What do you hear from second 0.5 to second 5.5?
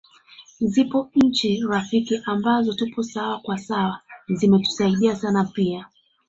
Zipo Nchi rafiki ambazo tupo sawa kwa sawa zimetusaidia sana